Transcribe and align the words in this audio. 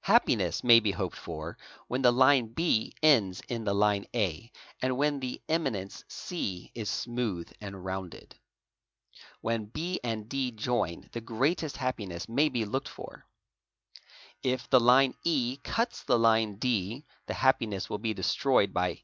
Happiness 0.00 0.64
may 0.64 0.80
be 0.80 0.90
hoped 0.90 1.16
for 1.16 1.56
when 1.86 2.02
the 2.02 2.12
line 2.12 2.48
B 2.48 2.92
ends 3.04 3.40
in 3.46 3.62
the 3.62 3.72
line 3.72 4.04
A 4.12 4.50
and 4.82 4.96
when 4.96 5.20
the 5.20 5.40
emi 5.48 5.68
nence 5.76 6.02
C 6.08 6.72
issmooth 6.74 7.52
and 7.60 7.84
rounded. 7.84 8.34
When 9.42 9.66
B 9.66 10.00
and 10.02 10.28
Big. 10.28 10.54
39. 10.54 10.54
D 10.54 10.56
join 10.64 11.08
the 11.12 11.20
greatest 11.20 11.76
happiness 11.76 12.28
may 12.28 12.48
be 12.48 12.64
lookec 12.64 12.88
for. 12.88 13.24
If 14.42 14.68
the 14.70 14.80
line 14.80 15.14
EK 15.22 15.60
cuts 15.62 16.02
the 16.02 16.18
line 16.18 16.56
D 16.56 17.04
the 17.26 17.34
happiness 17.34 17.88
will 17.88 17.98
be 17.98 18.12
destroyed 18.12 18.74
by 18.74 18.98